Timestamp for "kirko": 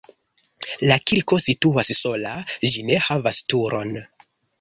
1.11-1.37